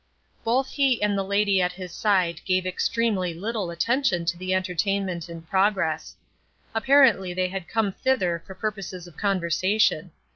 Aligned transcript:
Both 0.43 0.71
he 0.71 0.99
and 0.99 1.15
the 1.15 1.21
lady 1.23 1.61
at 1.61 1.73
his 1.73 1.91
side 1.93 2.41
gave 2.43 2.65
extremely 2.65 3.35
little 3.35 3.69
attention 3.69 4.25
to 4.25 4.35
the 4.35 4.51
entertainment 4.51 5.29
in 5.29 5.43
progress. 5.43 6.15
Apparently 6.73 7.35
they 7.35 7.49
had 7.49 7.67
come 7.67 7.91
thither 7.91 8.41
for 8.43 8.55
purposes 8.55 9.05
of 9.05 9.15
conversation. 9.15 10.09